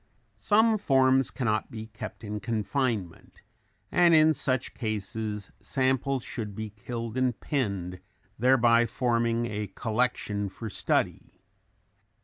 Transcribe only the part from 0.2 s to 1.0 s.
Some